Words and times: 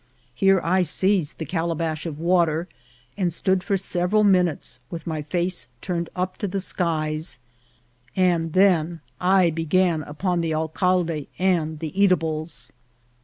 Here 0.33 0.59
I 0.63 0.81
seized 0.81 1.37
the 1.37 1.45
calabash 1.45 2.07
of 2.07 2.17
water, 2.17 2.67
and 3.15 3.31
stood 3.31 3.63
for 3.63 3.77
several 3.77 4.23
minutes 4.23 4.79
with 4.89 5.05
my 5.05 5.21
face 5.21 5.67
turned 5.79 6.09
up 6.15 6.37
to 6.39 6.47
the 6.47 6.59
skies, 6.59 7.37
and 8.15 8.53
then 8.53 9.01
I 9.19 9.51
began 9.51 10.01
upon 10.01 10.41
the 10.41 10.55
alcalde 10.55 11.27
and 11.37 11.77
the 11.77 11.91
eata 11.91 12.17
bles. 12.17 12.71